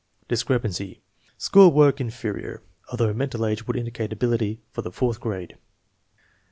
Discrepancy: 0.27 0.99
School 1.37 1.71
work 1.71 2.01
"inferior" 2.01 2.63
although 2.89 3.13
mental 3.13 3.45
age 3.45 3.67
would 3.67 3.75
indicate 3.75 4.11
ability 4.11 4.59
for 4.71 4.81
the 4.81 4.91
fourth 4.91 5.19
grade. 5.19 5.59